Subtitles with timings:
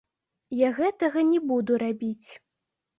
[0.59, 2.29] Я гэтага не буду рабіць.